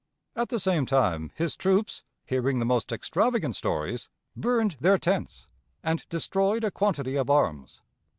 At 0.35 0.49
the 0.49 0.59
same 0.59 0.87
time, 0.87 1.31
his 1.35 1.55
troops, 1.55 2.03
hearing 2.25 2.57
the 2.57 2.65
most 2.65 2.91
extravagant 2.91 3.55
stories, 3.55 4.09
burned 4.35 4.77
their 4.79 4.97
tents 4.97 5.45
and 5.83 6.09
destroyed 6.09 6.63
a 6.63 6.71
quantity 6.71 7.15
of 7.17 7.29
arms. 7.29 7.81